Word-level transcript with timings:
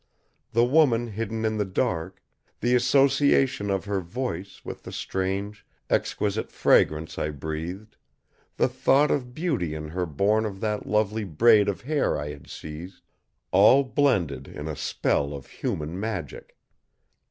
The 0.53 0.65
woman 0.65 1.05
hidden 1.09 1.45
in 1.45 1.57
the 1.57 1.63
dark, 1.63 2.23
the 2.59 2.73
association 2.73 3.69
of 3.69 3.85
her 3.85 4.01
voice 4.01 4.65
with 4.65 4.81
the 4.81 4.91
strange, 4.91 5.63
exquisite 5.91 6.51
fragrance 6.51 7.19
I 7.19 7.29
breathed, 7.29 7.97
the 8.57 8.67
thought 8.67 9.11
of 9.11 9.35
beauty 9.35 9.75
in 9.75 9.89
her 9.89 10.07
born 10.07 10.43
of 10.43 10.59
that 10.61 10.87
lovely 10.87 11.23
braid 11.23 11.69
of 11.69 11.81
hair 11.81 12.17
I 12.17 12.31
had 12.31 12.49
seized 12.49 13.03
all 13.51 13.83
blended 13.83 14.47
in 14.47 14.67
a 14.67 14.75
spell 14.75 15.35
of 15.35 15.45
human 15.45 15.99
magic. 15.99 16.57